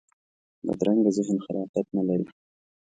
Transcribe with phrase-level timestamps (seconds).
[0.65, 2.25] بدرنګه ذهن خلاقیت نه لري